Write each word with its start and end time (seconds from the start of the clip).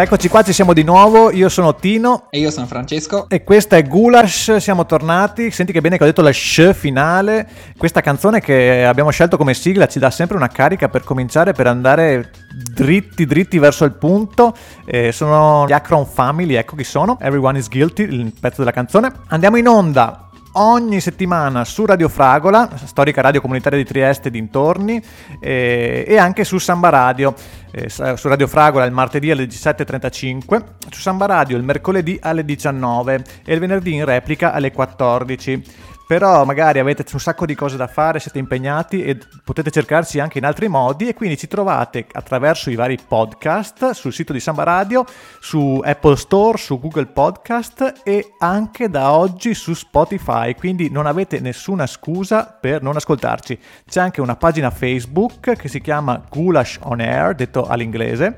Eccoci 0.00 0.28
qua, 0.28 0.42
ci 0.42 0.54
siamo 0.54 0.72
di 0.72 0.82
nuovo. 0.82 1.30
Io 1.30 1.50
sono 1.50 1.74
Tino. 1.74 2.28
E 2.30 2.38
io 2.38 2.50
sono 2.50 2.64
Francesco. 2.64 3.26
E 3.28 3.44
questa 3.44 3.76
è 3.76 3.86
Gulash. 3.86 4.56
Siamo 4.56 4.86
tornati. 4.86 5.50
Senti 5.50 5.72
che 5.72 5.82
bene 5.82 5.98
che 5.98 6.04
ho 6.04 6.06
detto 6.06 6.22
la 6.22 6.32
sh 6.32 6.72
finale. 6.72 7.46
Questa 7.76 8.00
canzone 8.00 8.40
che 8.40 8.82
abbiamo 8.86 9.10
scelto 9.10 9.36
come 9.36 9.52
sigla 9.52 9.86
ci 9.88 9.98
dà 9.98 10.10
sempre 10.10 10.38
una 10.38 10.48
carica 10.48 10.88
per 10.88 11.04
cominciare, 11.04 11.52
per 11.52 11.66
andare 11.66 12.30
dritti, 12.72 13.26
dritti 13.26 13.58
verso 13.58 13.84
il 13.84 13.92
punto. 13.92 14.56
Eh, 14.86 15.12
sono 15.12 15.66
gli 15.66 15.72
Akron 15.72 16.06
Family, 16.06 16.54
ecco 16.54 16.76
chi 16.76 16.84
sono. 16.84 17.18
Everyone 17.20 17.58
is 17.58 17.68
Guilty, 17.68 18.04
il 18.04 18.32
pezzo 18.40 18.60
della 18.60 18.72
canzone. 18.72 19.12
Andiamo 19.28 19.58
in 19.58 19.68
onda 19.68 20.29
ogni 20.52 21.00
settimana 21.00 21.64
su 21.64 21.86
Radio 21.86 22.08
Fragola, 22.08 22.68
storica 22.84 23.20
radio 23.20 23.40
comunitaria 23.40 23.78
di 23.78 23.84
Trieste 23.84 24.28
e 24.28 24.30
dintorni, 24.30 25.02
eh, 25.40 26.04
e 26.06 26.16
anche 26.16 26.44
su 26.44 26.58
Samba 26.58 26.88
Radio, 26.88 27.34
eh, 27.70 27.88
su 27.88 28.28
Radio 28.28 28.46
Fragola 28.46 28.84
il 28.84 28.92
martedì 28.92 29.30
alle 29.30 29.44
17.35, 29.44 30.62
su 30.90 31.00
Samba 31.00 31.26
Radio 31.26 31.56
il 31.56 31.62
mercoledì 31.62 32.18
alle 32.20 32.44
19 32.44 33.24
e 33.44 33.54
il 33.54 33.60
venerdì 33.60 33.94
in 33.94 34.04
replica 34.04 34.52
alle 34.52 34.72
14 34.72 35.62
però 36.10 36.44
magari 36.44 36.80
avete 36.80 37.04
un 37.12 37.20
sacco 37.20 37.46
di 37.46 37.54
cose 37.54 37.76
da 37.76 37.86
fare, 37.86 38.18
siete 38.18 38.40
impegnati 38.40 39.04
e 39.04 39.16
potete 39.44 39.70
cercarci 39.70 40.18
anche 40.18 40.38
in 40.38 40.44
altri 40.44 40.66
modi 40.66 41.06
e 41.06 41.14
quindi 41.14 41.38
ci 41.38 41.46
trovate 41.46 42.04
attraverso 42.10 42.68
i 42.68 42.74
vari 42.74 42.98
podcast 43.06 43.92
sul 43.92 44.12
sito 44.12 44.32
di 44.32 44.40
Samba 44.40 44.64
Radio, 44.64 45.04
su 45.38 45.80
Apple 45.84 46.16
Store, 46.16 46.58
su 46.58 46.80
Google 46.80 47.06
Podcast 47.06 48.00
e 48.02 48.32
anche 48.40 48.90
da 48.90 49.12
oggi 49.12 49.54
su 49.54 49.72
Spotify, 49.72 50.56
quindi 50.56 50.90
non 50.90 51.06
avete 51.06 51.38
nessuna 51.38 51.86
scusa 51.86 52.58
per 52.60 52.82
non 52.82 52.96
ascoltarci. 52.96 53.56
C'è 53.88 54.00
anche 54.00 54.20
una 54.20 54.34
pagina 54.34 54.70
Facebook 54.70 55.54
che 55.54 55.68
si 55.68 55.80
chiama 55.80 56.24
Gulash 56.28 56.80
On 56.82 56.98
Air, 56.98 57.36
detto 57.36 57.68
all'inglese, 57.68 58.34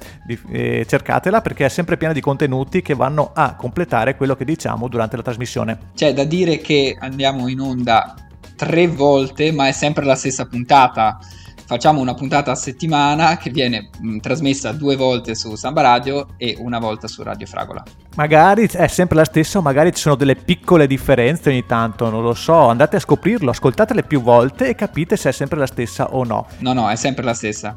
eh, 0.51 0.85
cercatela 0.87 1.41
perché 1.41 1.65
è 1.65 1.71
sempre 1.71 1.97
piena 1.97 2.13
di 2.13 2.21
contenuti 2.21 2.83
che 2.83 2.93
vanno 2.93 3.31
a 3.33 3.55
completare 3.55 4.15
quello 4.15 4.37
che 4.37 4.45
diciamo 4.45 4.89
durante 4.89 5.17
la 5.17 5.23
trasmissione. 5.23 5.79
C'è 5.95 6.13
da 6.13 6.25
dire 6.25 6.59
che 6.59 6.99
andiamo 7.01 7.49
in 7.49 7.61
onda 7.63 8.15
tre 8.57 8.87
volte, 8.87 9.51
ma 9.53 9.69
è 9.69 9.73
sempre 9.73 10.05
la 10.05 10.15
stessa 10.15 10.47
puntata. 10.47 11.19
Facciamo 11.65 12.01
una 12.01 12.13
puntata 12.13 12.51
a 12.51 12.55
settimana 12.55 13.39
che 13.39 13.49
viene 13.49 13.89
mh, 13.99 14.19
trasmessa 14.19 14.73
due 14.73 14.95
volte 14.95 15.35
su 15.35 15.55
Samba 15.55 15.81
Radio 15.81 16.29
e 16.37 16.57
una 16.59 16.79
volta 16.79 17.09
su 17.09 17.23
Radio 17.23 17.47
Fragola. 17.47 17.83
Magari 18.15 18.69
è 18.69 18.89
sempre 18.89 19.17
la 19.17 19.25
stessa 19.25 19.59
o 19.59 19.63
magari 19.63 19.95
ci 19.95 20.03
sono 20.03 20.17
delle 20.17 20.37
piccole 20.37 20.87
differenze 20.87 21.49
ogni 21.49 21.65
tanto, 21.65 22.11
non 22.11 22.23
lo 22.23 22.35
so. 22.35 22.69
Andate 22.69 22.97
a 22.97 23.01
scoprirlo, 23.01 23.51
ascoltatele 23.51 24.03
più 24.03 24.21
volte 24.21 24.69
e 24.69 24.75
capite 24.75 25.17
se 25.17 25.31
è 25.31 25.33
sempre 25.33 25.59
la 25.59 25.67
stessa 25.67 26.13
o 26.13 26.25
no. 26.25 26.47
No, 26.59 26.75
no, 26.75 26.91
è 26.91 26.97
sempre 26.97 27.25
la 27.25 27.33
stessa. 27.33 27.75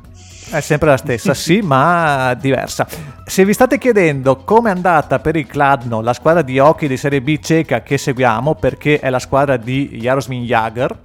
È 0.49 0.59
sempre 0.59 0.89
la 0.89 0.97
stessa, 0.97 1.33
sì, 1.35 1.61
ma 1.61 2.33
diversa. 2.33 2.87
Se 3.25 3.43
vi 3.43 3.53
state 3.53 3.77
chiedendo 3.77 4.37
come 4.37 4.69
è 4.69 4.73
andata 4.73 5.19
per 5.19 5.35
il 5.35 5.47
Kladno, 5.47 6.01
la 6.01 6.13
squadra 6.13 6.41
di 6.41 6.59
hockey 6.59 6.87
di 6.87 6.97
Serie 6.97 7.21
B 7.21 7.39
ceca 7.39 7.81
che 7.81 7.97
seguiamo, 7.97 8.55
perché 8.55 8.99
è 8.99 9.09
la 9.09 9.19
squadra 9.19 9.57
di 9.57 9.97
Jarosmin 9.99 10.43
Jager, 10.43 10.97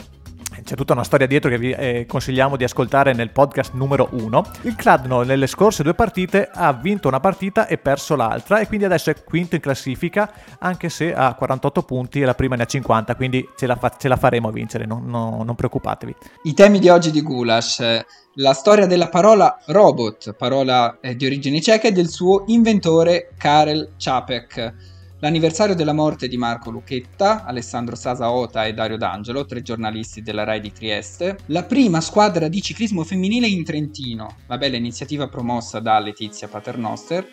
c'è 0.62 0.74
tutta 0.74 0.92
una 0.92 1.04
storia 1.04 1.26
dietro 1.26 1.50
che 1.50 1.58
vi 1.58 1.70
eh, 1.72 2.06
consigliamo 2.06 2.56
di 2.56 2.64
ascoltare 2.64 3.12
nel 3.12 3.30
podcast 3.30 3.72
numero 3.72 4.08
1. 4.12 4.44
Il 4.62 4.76
Kladno 4.76 5.22
nelle 5.22 5.46
scorse 5.46 5.82
due 5.82 5.94
partite 5.94 6.48
ha 6.52 6.72
vinto 6.72 7.08
una 7.08 7.20
partita 7.20 7.66
e 7.66 7.78
perso 7.78 8.16
l'altra 8.16 8.60
e 8.60 8.66
quindi 8.66 8.84
adesso 8.84 9.10
è 9.10 9.24
quinto 9.24 9.54
in 9.54 9.60
classifica 9.60 10.30
anche 10.58 10.88
se 10.88 11.14
ha 11.14 11.34
48 11.34 11.82
punti 11.82 12.20
e 12.20 12.24
la 12.24 12.34
prima 12.34 12.56
ne 12.56 12.62
ha 12.62 12.66
50, 12.66 13.14
quindi 13.16 13.48
ce 13.56 13.66
la, 13.66 13.76
fa- 13.76 13.94
ce 13.96 14.08
la 14.08 14.16
faremo 14.16 14.48
a 14.48 14.52
vincere, 14.52 14.86
non, 14.86 15.04
no, 15.06 15.42
non 15.44 15.54
preoccupatevi. 15.54 16.14
I 16.44 16.54
temi 16.54 16.78
di 16.78 16.88
oggi 16.88 17.10
di 17.10 17.22
Gulash 17.22 18.04
la 18.34 18.52
storia 18.52 18.86
della 18.86 19.08
parola 19.08 19.60
robot, 19.66 20.34
parola 20.34 20.98
eh, 21.00 21.16
di 21.16 21.26
origine 21.26 21.60
ceca, 21.60 21.88
e 21.88 21.92
del 21.92 22.08
suo 22.08 22.44
inventore 22.46 23.32
Karel 23.36 23.94
Čapek. 23.96 24.74
L'anniversario 25.18 25.74
della 25.74 25.92
morte 25.92 26.28
di 26.28 26.38
Marco 26.38 26.70
Lucchetta, 26.70 27.44
Alessandro 27.44 27.96
Sasaota 27.96 28.64
e 28.64 28.72
Dario 28.72 28.96
D'Angelo, 28.96 29.44
tre 29.44 29.60
giornalisti 29.60 30.22
della 30.22 30.44
RAI 30.44 30.60
di 30.60 30.72
Trieste. 30.72 31.38
La 31.46 31.64
prima 31.64 32.00
squadra 32.00 32.48
di 32.48 32.62
ciclismo 32.62 33.04
femminile 33.04 33.46
in 33.46 33.64
Trentino, 33.64 34.36
la 34.46 34.56
bella 34.56 34.76
iniziativa 34.76 35.28
promossa 35.28 35.80
da 35.80 35.98
Letizia 35.98 36.48
Paternoster. 36.48 37.26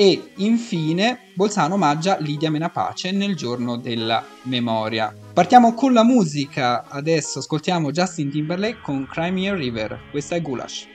E 0.00 0.30
infine 0.36 1.18
Bolzano 1.34 1.74
omaggia 1.74 2.18
Lidia 2.20 2.52
Menapace 2.52 3.10
nel 3.10 3.34
giorno 3.34 3.76
della 3.78 4.24
memoria. 4.42 5.12
Partiamo 5.32 5.74
con 5.74 5.92
la 5.92 6.04
musica, 6.04 6.84
adesso 6.88 7.40
ascoltiamo 7.40 7.90
Justin 7.90 8.30
Timberlake 8.30 8.78
con 8.80 9.08
Crimea 9.10 9.56
River, 9.56 9.98
questa 10.12 10.36
è 10.36 10.40
Gulash. 10.40 10.86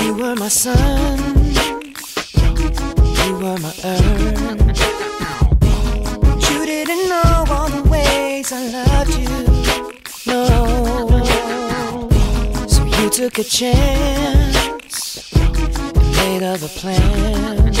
You 0.00 0.14
were 0.14 0.38
my 0.38 0.48
sun, 0.48 1.18
you 3.26 3.36
were 3.40 3.58
my 3.58 3.72
earth. 3.82 4.40
You 6.50 6.64
didn't 6.64 7.08
know 7.08 7.44
all 7.48 7.68
the 7.68 7.82
ways 7.88 8.52
I 8.52 8.70
loved 8.70 9.18
you, 9.18 9.28
no. 10.26 11.20
So 12.68 12.84
you 12.84 13.08
took 13.10 13.38
a 13.38 13.44
chance 13.44 15.32
and 15.34 16.16
made 16.16 16.44
other 16.44 16.68
plans. 16.68 17.71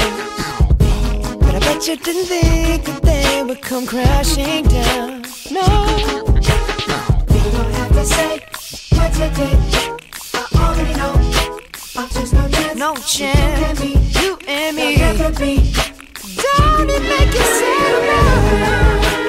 But 1.82 1.88
you 1.88 1.96
didn't 1.96 2.26
think 2.26 2.84
that 2.84 3.02
they 3.02 3.42
would 3.42 3.60
come 3.60 3.86
crashing 3.88 4.62
down. 4.68 5.22
No, 5.50 5.66
you 7.26 7.50
don't 7.50 7.72
have 7.74 7.92
to 7.92 8.04
say 8.04 8.38
what 8.90 9.12
you 9.18 9.28
did. 9.34 9.58
I 10.32 10.46
already 10.62 10.94
know. 10.94 11.12
Oh, 11.96 12.08
there's 12.12 12.32
no 12.32 12.48
chance. 12.48 12.78
No 12.78 12.94
chance. 12.94 13.80
You 13.82 14.38
and 14.46 14.76
me. 14.76 14.94
You 14.94 15.08
and 15.26 15.40
me. 15.40 15.72
Don't 16.36 16.88
it 16.88 17.02
make 17.02 17.34
you 17.34 17.46
sad 17.58 19.21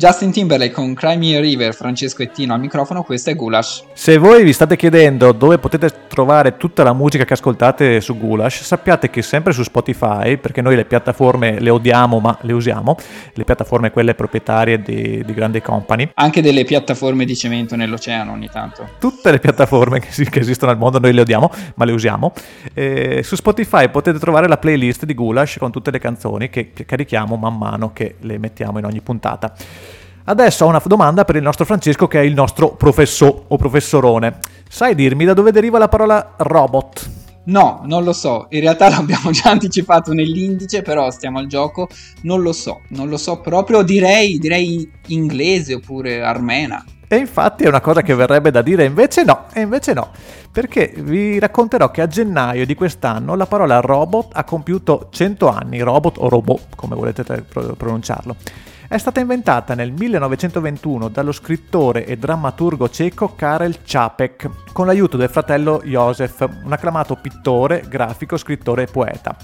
Justin 0.00 0.32
Timberlake 0.32 0.72
con 0.72 0.94
Cry 0.94 1.18
Me 1.18 1.36
a 1.36 1.40
River, 1.40 1.74
Francesco 1.74 2.22
e 2.22 2.30
Tino 2.30 2.54
al 2.54 2.60
microfono, 2.60 3.02
questo 3.02 3.28
è 3.28 3.34
Gulash. 3.34 3.84
Se 3.92 4.16
voi 4.16 4.42
vi 4.44 4.54
state 4.54 4.74
chiedendo 4.74 5.32
dove 5.32 5.58
potete 5.58 5.90
trovare 6.08 6.56
tutta 6.56 6.82
la 6.82 6.94
musica 6.94 7.26
che 7.26 7.34
ascoltate 7.34 8.00
su 8.00 8.16
Gulash, 8.16 8.62
sappiate 8.62 9.10
che 9.10 9.20
sempre 9.20 9.52
su 9.52 9.62
Spotify, 9.62 10.38
perché 10.38 10.62
noi 10.62 10.74
le 10.74 10.86
piattaforme 10.86 11.60
le 11.60 11.68
odiamo 11.68 12.18
ma 12.18 12.34
le 12.40 12.54
usiamo, 12.54 12.96
le 13.34 13.44
piattaforme 13.44 13.90
quelle 13.90 14.14
proprietarie 14.14 14.80
di, 14.80 15.22
di 15.22 15.34
grandi 15.34 15.60
company. 15.60 16.12
Anche 16.14 16.40
delle 16.40 16.64
piattaforme 16.64 17.26
di 17.26 17.36
cemento 17.36 17.76
nell'oceano 17.76 18.32
ogni 18.32 18.48
tanto. 18.50 18.88
Tutte 18.98 19.30
le 19.30 19.38
piattaforme 19.38 20.00
che, 20.00 20.24
che 20.24 20.38
esistono 20.38 20.70
al 20.70 20.78
mondo 20.78 20.98
noi 20.98 21.12
le 21.12 21.20
odiamo, 21.20 21.50
ma 21.74 21.84
le 21.84 21.92
usiamo. 21.92 22.32
E 22.72 23.20
su 23.22 23.36
Spotify 23.36 23.90
potete 23.90 24.18
trovare 24.18 24.48
la 24.48 24.56
playlist 24.56 25.04
di 25.04 25.12
Gulash 25.12 25.58
con 25.58 25.70
tutte 25.70 25.90
le 25.90 25.98
canzoni 25.98 26.48
che 26.48 26.72
carichiamo 26.72 27.36
man 27.36 27.58
mano 27.58 27.92
che 27.92 28.14
le 28.20 28.38
mettiamo 28.38 28.78
in 28.78 28.86
ogni 28.86 29.02
puntata. 29.02 29.52
Adesso 30.30 30.64
ho 30.64 30.68
una 30.68 30.80
domanda 30.84 31.24
per 31.24 31.34
il 31.34 31.42
nostro 31.42 31.64
Francesco 31.64 32.06
che 32.06 32.20
è 32.20 32.22
il 32.22 32.34
nostro 32.34 32.76
professor 32.76 33.46
o 33.48 33.56
professorone. 33.56 34.38
Sai 34.68 34.94
dirmi 34.94 35.24
da 35.24 35.34
dove 35.34 35.50
deriva 35.50 35.76
la 35.76 35.88
parola 35.88 36.34
robot? 36.36 37.10
No, 37.46 37.82
non 37.84 38.04
lo 38.04 38.12
so. 38.12 38.46
In 38.50 38.60
realtà 38.60 38.88
l'abbiamo 38.94 39.32
già 39.32 39.50
anticipato 39.50 40.12
nell'indice, 40.12 40.82
però 40.82 41.10
stiamo 41.10 41.40
al 41.40 41.48
gioco. 41.48 41.88
Non 42.22 42.42
lo 42.42 42.52
so, 42.52 42.82
non 42.90 43.08
lo 43.08 43.16
so 43.16 43.40
proprio. 43.40 43.82
Direi, 43.82 44.38
direi 44.38 44.88
inglese 45.08 45.74
oppure 45.74 46.22
armena. 46.22 46.84
E 47.08 47.16
infatti 47.16 47.64
è 47.64 47.68
una 47.68 47.80
cosa 47.80 48.02
che 48.02 48.14
verrebbe 48.14 48.52
da 48.52 48.62
dire, 48.62 48.84
invece 48.84 49.24
no, 49.24 49.46
e 49.52 49.62
invece 49.62 49.94
no, 49.94 50.10
perché 50.52 50.94
vi 50.96 51.40
racconterò 51.40 51.90
che 51.90 52.02
a 52.02 52.06
gennaio 52.06 52.64
di 52.64 52.76
quest'anno 52.76 53.34
la 53.34 53.46
parola 53.46 53.80
robot 53.80 54.28
ha 54.34 54.44
compiuto 54.44 55.08
100 55.10 55.48
anni, 55.48 55.80
robot 55.80 56.18
o 56.18 56.28
robot, 56.28 56.76
come 56.76 56.94
volete 56.94 57.24
pronunciarlo. 57.76 58.36
È 58.90 58.98
stata 58.98 59.20
inventata 59.20 59.76
nel 59.76 59.92
1921 59.92 61.10
dallo 61.10 61.30
scrittore 61.30 62.04
e 62.04 62.16
drammaturgo 62.16 62.90
ceco 62.90 63.36
Karel 63.36 63.84
Čapek 63.84 64.72
con 64.72 64.86
l'aiuto 64.86 65.16
del 65.16 65.28
fratello 65.28 65.80
Josef, 65.84 66.48
un 66.64 66.72
acclamato 66.72 67.14
pittore, 67.14 67.84
grafico, 67.88 68.36
scrittore 68.36 68.82
e 68.82 68.86
poeta. 68.86 69.36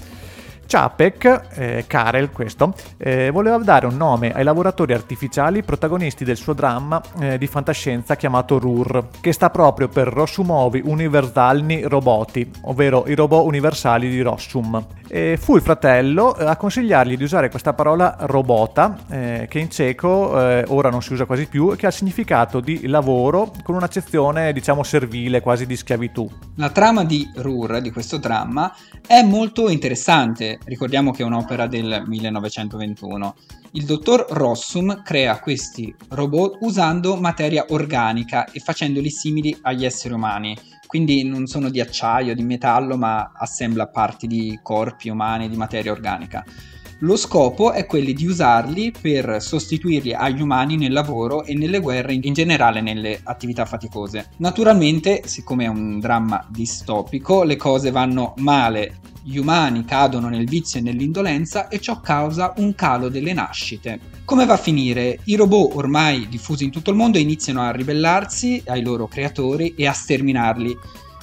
Čapek, 0.67 1.41
eh, 1.53 1.85
Karel 1.87 2.31
questo, 2.31 2.73
eh, 2.97 3.31
voleva 3.31 3.57
dare 3.57 3.87
un 3.87 3.95
nome 3.95 4.31
ai 4.33 4.43
lavoratori 4.43 4.93
artificiali 4.93 5.63
protagonisti 5.63 6.23
del 6.23 6.35
suo 6.35 6.53
dramma 6.53 7.01
eh, 7.19 7.37
di 7.37 7.47
fantascienza 7.47 8.15
chiamato 8.15 8.59
RUR, 8.59 9.07
che 9.21 9.31
sta 9.31 9.49
proprio 9.49 9.87
per 9.87 10.07
Rosumovi 10.09 10.81
Universalni 10.83 11.83
Roboti, 11.83 12.51
ovvero 12.63 13.05
i 13.07 13.15
robot 13.15 13.45
universali 13.45 14.09
di 14.09 14.21
Rossum. 14.21 14.85
E 15.07 15.37
fu 15.39 15.55
il 15.55 15.61
fratello 15.61 16.31
a 16.31 16.57
consigliargli 16.57 17.15
di 17.15 17.23
usare 17.23 17.49
questa 17.49 17.73
parola 17.73 18.17
robota, 18.21 18.97
eh, 19.09 19.47
che 19.49 19.59
in 19.59 19.69
ceco 19.71 20.39
eh, 20.39 20.65
ora 20.67 20.89
non 20.89 21.01
si 21.01 21.13
usa 21.13 21.25
quasi 21.25 21.47
più, 21.47 21.75
che 21.77 21.85
ha 21.85 21.89
il 21.89 21.95
significato 21.95 22.59
di 22.59 22.87
lavoro 22.87 23.53
con 23.63 23.75
un'accezione 23.75 24.51
diciamo 24.51 24.83
servile, 24.83 25.39
quasi 25.39 25.65
di 25.65 25.77
schiavitù. 25.77 26.29
La 26.55 26.69
trama 26.71 27.05
di 27.05 27.31
RUR, 27.35 27.79
di 27.79 27.91
questo 27.91 28.17
dramma, 28.17 28.73
è 29.05 29.21
molto 29.23 29.69
interessante, 29.69 30.56
ricordiamo 30.65 31.11
che 31.11 31.23
è 31.23 31.25
un'opera 31.25 31.67
del 31.67 32.03
1921. 32.05 33.35
Il 33.71 33.85
dottor 33.85 34.25
Rossum 34.29 35.01
crea 35.03 35.39
questi 35.39 35.93
robot 36.09 36.57
usando 36.61 37.15
materia 37.15 37.65
organica 37.69 38.45
e 38.51 38.59
facendoli 38.59 39.09
simili 39.09 39.57
agli 39.61 39.85
esseri 39.85 40.13
umani 40.13 40.57
quindi 40.87 41.23
non 41.23 41.45
sono 41.45 41.69
di 41.69 41.81
acciaio, 41.81 42.33
di 42.33 42.43
metallo, 42.43 42.97
ma 42.97 43.33
assembla 43.35 43.87
parti 43.87 44.25
di 44.25 44.57
corpi 44.63 45.09
umani, 45.09 45.49
di 45.49 45.57
materia 45.57 45.91
organica. 45.91 46.43
Lo 47.01 47.15
scopo 47.15 47.73
è 47.73 47.85
quello 47.85 48.11
di 48.11 48.25
usarli 48.25 48.91
per 48.91 49.39
sostituirli 49.39 50.15
agli 50.15 50.41
umani 50.41 50.77
nel 50.77 50.91
lavoro 50.91 51.43
e 51.43 51.53
nelle 51.53 51.79
guerre, 51.79 52.17
in 52.19 52.33
generale 52.33 52.81
nelle 52.81 53.19
attività 53.21 53.65
faticose. 53.65 54.31
Naturalmente, 54.37 55.21
siccome 55.25 55.65
è 55.65 55.67
un 55.67 55.99
dramma 55.99 56.43
distopico, 56.49 57.43
le 57.43 57.55
cose 57.55 57.91
vanno 57.91 58.33
male, 58.37 58.95
gli 59.21 59.37
umani 59.37 59.85
cadono 59.85 60.27
nel 60.27 60.49
vizio 60.49 60.79
e 60.79 60.81
nell'indolenza 60.81 61.67
e 61.67 61.79
ciò 61.79 62.01
causa 62.01 62.53
un 62.57 62.73
calo 62.73 63.09
delle 63.09 63.33
nascite. 63.33 63.99
Come 64.25 64.47
va 64.47 64.53
a 64.53 64.57
finire? 64.57 65.19
I 65.25 65.35
robot 65.35 65.75
ormai 65.75 66.27
diffusi 66.27 66.63
in 66.63 66.71
tutto 66.71 66.89
il 66.89 66.95
mondo 66.95 67.19
iniziano 67.19 67.61
a 67.61 67.69
ribellarsi 67.69 68.63
ai 68.65 68.81
loro 68.81 69.07
creatori 69.07 69.75
e 69.75 69.85
a 69.85 69.93
sterminarli 69.93 70.75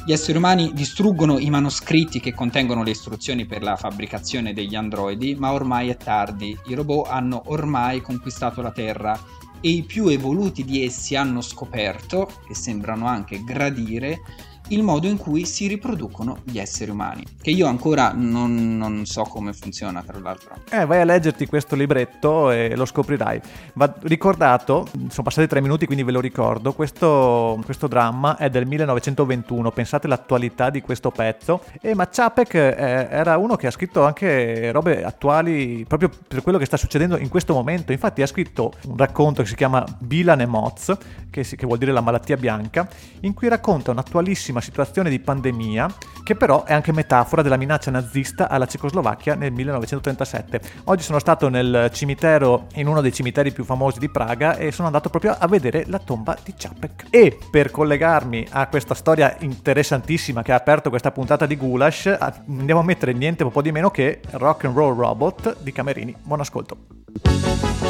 gli 0.07 0.13
esseri 0.13 0.37
umani 0.37 0.73
distruggono 0.75 1.39
i 1.39 1.49
manoscritti 1.49 2.21
che 2.21 2.35
contengono 2.35 2.83
le 2.83 2.91
istruzioni 2.91 3.47
per 3.47 3.63
la 3.63 3.75
fabbricazione 3.75 4.53
degli 4.53 4.75
androidi, 4.75 5.35
ma 5.35 5.53
ormai 5.53 5.89
è 5.89 5.97
tardi. 5.97 6.55
I 6.67 6.75
robot 6.75 7.09
hanno 7.09 7.45
ormai 7.47 8.03
conquistato 8.03 8.61
la 8.61 8.71
Terra 8.71 9.19
e 9.63 9.71
i 9.71 9.83
più 9.83 10.09
evoluti 10.09 10.63
di 10.63 10.85
essi 10.85 11.17
hanno 11.17 11.41
scoperto, 11.41 12.31
e 12.47 12.55
sembrano 12.55 13.07
anche 13.07 13.43
gradire, 13.45 14.21
il 14.69 14.83
modo 14.83 15.07
in 15.07 15.17
cui 15.17 15.45
si 15.45 15.67
riproducono 15.67 16.39
gli 16.45 16.59
esseri 16.59 16.91
umani, 16.91 17.25
che 17.41 17.51
io 17.51 17.67
ancora 17.67 18.13
non, 18.15 18.77
non, 18.77 19.05
so 19.05 19.23
come 19.23 19.53
funziona, 19.53 20.03
tra 20.03 20.19
l'altro. 20.19 20.55
Eh, 20.71 20.87
vai 20.87 21.01
a 21.01 21.05
leggerti 21.05 21.47
questo 21.47 21.75
libretto 21.75 22.51
e 22.51 22.75
lo 22.75 22.85
scoprirai. 22.85 23.41
Va 23.75 23.93
ricordato, 24.03 24.87
sono 25.09 25.23
passati 25.23 25.47
tre 25.47 25.61
minuti 25.61 25.87
quindi 25.87 26.03
ve 26.03 26.13
lo 26.13 26.21
ricordo, 26.21 26.73
questo, 26.73 27.61
questo 27.65 27.87
dramma 27.87 28.37
è 28.37 28.49
del 28.49 28.67
1921, 28.67 29.71
pensate 29.71 30.07
all'attualità 30.07 30.71
di 30.71 30.81
questo 30.81 31.11
pezzo, 31.11 31.63
e 31.81 31.95
Macciapek 31.95 32.55
eh, 32.55 32.73
era 33.11 33.37
uno 33.37 33.57
che 33.57 33.67
ha 33.67 33.71
scritto 33.71 34.05
anche 34.05 34.73
robe 34.73 35.05
attuali 35.05 35.85
proprio 35.87 36.11
per 36.27 36.43
quello 36.43 36.59
che 36.59 36.65
sta 36.65 36.77
succedendo 36.77 37.17
in 37.19 37.29
questo 37.29 37.53
momento, 37.53 37.93
infatti 37.93 38.23
ha 38.23 38.27
scritto 38.27 38.73
un 38.87 38.97
racconto 38.97 39.43
che 39.43 39.49
si 39.49 39.57
chiama 39.57 39.85
Bilan 39.99 40.41
e 40.41 40.47
Moz, 40.47 40.97
che, 41.31 41.45
si, 41.45 41.57
che 41.57 41.67
vuol 41.67 41.79
dire 41.79 41.93
la 41.93 42.01
malattia 42.01 42.37
bianca, 42.37 42.89
in 43.21 43.35
cui 43.35 43.49
racconta 43.49 43.91
un'attualissima 43.91 44.54
situazione 44.61 45.11
di 45.11 45.19
pandemia, 45.19 45.89
che 46.23 46.37
però 46.37 46.65
è 46.65 46.75
anche 46.75 46.93
metafora 46.93 47.43
della 47.43 47.57
minaccia 47.57 47.91
nazista 47.91 48.49
alla 48.49 48.67
Cecoslovacchia 48.67 49.35
nel 49.35 49.53
1937. 49.53 50.61
Oggi 50.85 51.03
sono 51.03 51.19
stato 51.19 51.49
nel 51.49 51.91
cimitero, 51.93 52.67
in 52.75 52.87
uno 52.87 53.01
dei 53.01 53.13
cimiteri 53.13 53.53
più 53.53 53.65
famosi 53.65 53.99
di 53.99 54.11
Praga, 54.11 54.57
e 54.57 54.71
sono 54.73 54.87
andato 54.87 55.09
proprio 55.09 55.35
a 55.39 55.47
vedere 55.47 55.85
la 55.87 55.99
tomba 55.99 56.37
di 56.43 56.55
Čapek. 56.55 57.07
E 57.11 57.39
per 57.51 57.71
collegarmi 57.71 58.47
a 58.51 58.67
questa 58.67 58.95
storia 58.95 59.37
interessantissima 59.41 60.43
che 60.43 60.53
ha 60.53 60.57
aperto 60.57 60.91
questa 60.91 61.11
puntata 61.11 61.47
di 61.47 61.57
Gulash, 61.57 62.17
andiamo 62.19 62.81
a 62.81 62.85
mettere 62.85 63.13
niente 63.13 63.43
po' 63.55 63.63
di 63.63 63.71
meno 63.71 63.89
che 63.89 64.21
Rock 64.33 64.65
and 64.65 64.75
Roll 64.75 64.97
Robot 64.97 65.59
di 65.61 65.71
Camerini. 65.71 66.15
Buon 66.21 66.41
ascolto. 66.41 67.84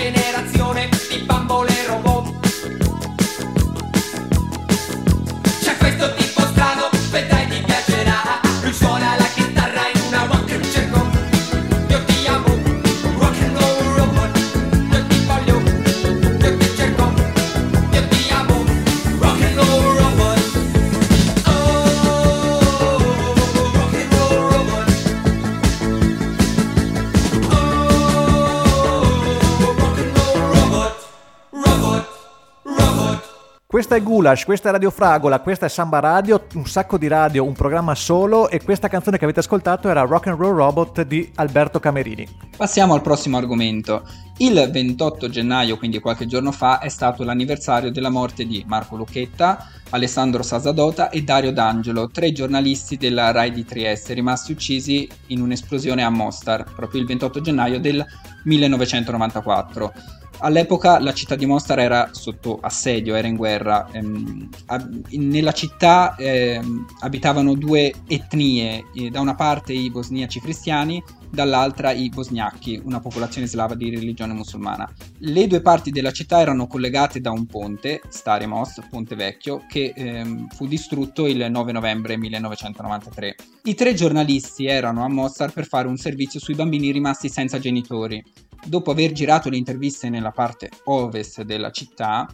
generazione 0.00 0.88
di 1.10 1.18
bambole 1.26 1.69
Questa 33.90 34.06
è 34.06 34.08
Gulash, 34.08 34.44
questa 34.44 34.68
è 34.68 34.70
Radio 34.70 34.90
Fragola, 34.92 35.40
questa 35.40 35.66
è 35.66 35.68
Samba 35.68 35.98
Radio, 35.98 36.46
un 36.54 36.64
sacco 36.64 36.96
di 36.96 37.08
radio, 37.08 37.42
un 37.42 37.54
programma 37.54 37.96
solo 37.96 38.48
e 38.48 38.62
questa 38.62 38.86
canzone 38.86 39.18
che 39.18 39.24
avete 39.24 39.40
ascoltato 39.40 39.88
era 39.88 40.02
Rock 40.02 40.28
and 40.28 40.38
Roll 40.38 40.54
Robot 40.54 41.02
di 41.02 41.28
Alberto 41.34 41.80
Camerini. 41.80 42.24
Passiamo 42.56 42.94
al 42.94 43.02
prossimo 43.02 43.36
argomento. 43.36 44.06
Il 44.36 44.68
28 44.72 45.28
gennaio, 45.28 45.76
quindi 45.76 45.98
qualche 45.98 46.26
giorno 46.26 46.52
fa, 46.52 46.78
è 46.78 46.88
stato 46.88 47.24
l'anniversario 47.24 47.90
della 47.90 48.10
morte 48.10 48.46
di 48.46 48.64
Marco 48.64 48.94
Lucchetta, 48.94 49.66
Alessandro 49.90 50.44
Sasadota 50.44 51.10
e 51.10 51.22
Dario 51.24 51.50
D'Angelo, 51.50 52.10
tre 52.10 52.30
giornalisti 52.30 52.96
della 52.96 53.32
RAI 53.32 53.50
di 53.50 53.64
Trieste, 53.64 54.14
rimasti 54.14 54.52
uccisi 54.52 55.10
in 55.26 55.40
un'esplosione 55.40 56.04
a 56.04 56.10
Mostar, 56.10 56.62
proprio 56.76 57.00
il 57.00 57.08
28 57.08 57.40
gennaio 57.40 57.80
del 57.80 58.06
1994. 58.44 60.19
All'epoca 60.42 60.98
la 61.00 61.12
città 61.12 61.34
di 61.34 61.44
Mostar 61.44 61.80
era 61.80 62.08
sotto 62.12 62.58
assedio, 62.60 63.14
era 63.14 63.28
in 63.28 63.36
guerra. 63.36 63.86
Ehm, 63.92 64.48
ab- 64.66 65.06
nella 65.10 65.52
città 65.52 66.14
ehm, 66.16 66.86
abitavano 67.00 67.54
due 67.54 67.92
etnie, 68.06 68.86
eh, 68.94 69.10
da 69.10 69.20
una 69.20 69.34
parte 69.34 69.74
i 69.74 69.90
bosniaci 69.90 70.40
cristiani, 70.40 71.02
dall'altra 71.30 71.92
i 71.92 72.08
bosgnacchi, 72.08 72.80
una 72.82 73.00
popolazione 73.00 73.46
slava 73.46 73.74
di 73.74 73.90
religione 73.90 74.32
musulmana. 74.32 74.90
Le 75.18 75.46
due 75.46 75.60
parti 75.60 75.90
della 75.90 76.10
città 76.10 76.40
erano 76.40 76.66
collegate 76.66 77.20
da 77.20 77.30
un 77.30 77.44
ponte, 77.44 78.00
Stare 78.08 78.46
Most, 78.46 78.88
Ponte 78.88 79.14
Vecchio, 79.14 79.64
che 79.68 79.92
ehm, 79.94 80.48
fu 80.48 80.66
distrutto 80.66 81.26
il 81.26 81.50
9 81.50 81.72
novembre 81.72 82.16
1993. 82.16 83.34
I 83.64 83.74
tre 83.74 83.92
giornalisti 83.92 84.64
erano 84.64 85.04
a 85.04 85.08
Mostar 85.08 85.52
per 85.52 85.66
fare 85.66 85.86
un 85.86 85.98
servizio 85.98 86.40
sui 86.40 86.54
bambini 86.54 86.90
rimasti 86.92 87.28
senza 87.28 87.58
genitori 87.58 88.22
dopo 88.64 88.90
aver 88.90 89.12
girato 89.12 89.48
le 89.48 89.56
interviste 89.56 90.08
nella 90.08 90.30
parte 90.30 90.68
ovest 90.84 91.42
della 91.42 91.70
città, 91.70 92.26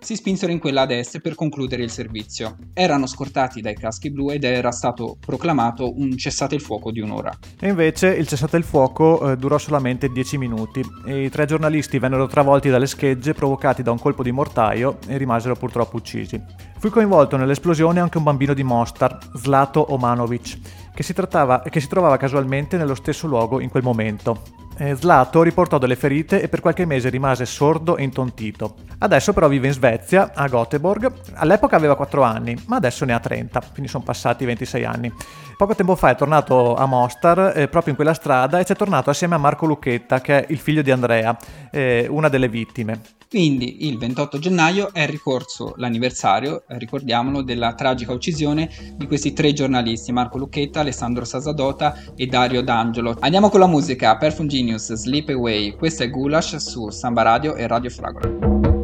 si 0.00 0.16
spinsero 0.16 0.50
in 0.50 0.58
quella 0.58 0.82
ad 0.82 0.90
est 0.90 1.20
per 1.20 1.34
concludere 1.34 1.82
il 1.82 1.90
servizio. 1.90 2.56
Erano 2.72 3.06
scortati 3.06 3.60
dai 3.60 3.74
caschi 3.74 4.10
blu 4.10 4.30
ed 4.30 4.44
era 4.44 4.72
stato 4.72 5.16
proclamato 5.20 5.92
un 5.94 6.16
cessate 6.16 6.54
il 6.54 6.62
fuoco 6.62 6.90
di 6.90 7.00
un'ora. 7.00 7.36
E 7.60 7.68
invece 7.68 8.08
il 8.08 8.26
cessate 8.26 8.56
il 8.56 8.64
fuoco 8.64 9.30
eh, 9.30 9.36
durò 9.36 9.58
solamente 9.58 10.08
10 10.08 10.38
minuti 10.38 10.82
e 11.04 11.24
i 11.24 11.28
tre 11.28 11.44
giornalisti 11.44 11.98
vennero 11.98 12.26
travolti 12.26 12.70
dalle 12.70 12.86
schegge 12.86 13.34
provocati 13.34 13.82
da 13.82 13.90
un 13.90 13.98
colpo 13.98 14.22
di 14.22 14.32
mortaio 14.32 14.98
e 15.06 15.18
rimasero 15.18 15.54
purtroppo 15.54 15.96
uccisi. 15.96 16.42
Fu 16.78 16.88
coinvolto 16.88 17.36
nell'esplosione 17.36 18.00
anche 18.00 18.16
un 18.16 18.24
bambino 18.24 18.54
di 18.54 18.62
Mostar, 18.62 19.18
Zlato 19.36 19.92
Omanovic, 19.92 20.58
che 20.94 21.02
si, 21.02 21.12
trattava, 21.12 21.60
che 21.60 21.80
si 21.80 21.88
trovava 21.88 22.16
casualmente 22.16 22.78
nello 22.78 22.94
stesso 22.94 23.26
luogo 23.26 23.60
in 23.60 23.68
quel 23.68 23.82
momento. 23.82 24.59
Eh, 24.80 24.96
Zlato 24.96 25.42
riportò 25.42 25.76
delle 25.76 25.94
ferite 25.94 26.40
e 26.40 26.48
per 26.48 26.62
qualche 26.62 26.86
mese 26.86 27.10
rimase 27.10 27.44
sordo 27.44 27.98
e 27.98 28.02
intontito. 28.02 28.76
Adesso 29.00 29.34
però 29.34 29.46
vive 29.46 29.66
in 29.66 29.74
Svezia, 29.74 30.32
a 30.34 30.46
Göteborg. 30.46 31.12
All'epoca 31.34 31.76
aveva 31.76 31.96
4 31.96 32.22
anni, 32.22 32.56
ma 32.66 32.76
adesso 32.76 33.04
ne 33.04 33.12
ha 33.12 33.20
30, 33.20 33.60
quindi 33.74 33.90
sono 33.90 34.04
passati 34.04 34.46
26 34.46 34.84
anni. 34.86 35.12
Poco 35.58 35.74
tempo 35.74 35.96
fa 35.96 36.08
è 36.08 36.16
tornato 36.16 36.76
a 36.76 36.86
Mostar, 36.86 37.52
eh, 37.54 37.68
proprio 37.68 37.90
in 37.90 37.96
quella 37.96 38.14
strada, 38.14 38.58
e 38.58 38.64
c'è 38.64 38.74
tornato 38.74 39.10
assieme 39.10 39.34
a 39.34 39.38
Marco 39.38 39.66
Lucchetta, 39.66 40.22
che 40.22 40.46
è 40.46 40.50
il 40.50 40.58
figlio 40.58 40.80
di 40.80 40.90
Andrea, 40.90 41.36
eh, 41.70 42.06
una 42.08 42.30
delle 42.30 42.48
vittime. 42.48 43.19
Quindi 43.30 43.86
il 43.86 43.96
28 43.96 44.40
gennaio 44.40 44.92
è 44.92 45.06
ricorso 45.06 45.74
l'anniversario, 45.76 46.64
ricordiamolo, 46.66 47.42
della 47.42 47.74
tragica 47.74 48.12
uccisione 48.12 48.68
di 48.96 49.06
questi 49.06 49.32
tre 49.32 49.52
giornalisti, 49.52 50.10
Marco 50.10 50.36
Lucchetta, 50.36 50.80
Alessandro 50.80 51.24
Sasadota 51.24 51.96
e 52.16 52.26
Dario 52.26 52.60
D'Angelo. 52.60 53.16
Andiamo 53.20 53.48
con 53.48 53.60
la 53.60 53.68
musica, 53.68 54.16
Perfume 54.16 54.48
Genius, 54.48 54.92
Sleep 54.94 55.28
Away, 55.28 55.76
questo 55.76 56.02
è 56.02 56.10
Gulash 56.10 56.56
su 56.56 56.90
Samba 56.90 57.22
Radio 57.22 57.54
e 57.54 57.68
Radio 57.68 57.90
Fragola. 57.90 58.79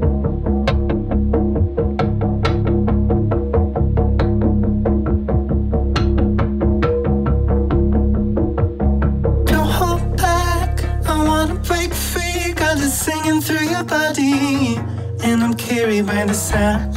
rewind 15.97 16.29
the 16.29 16.35
sound. 16.35 16.96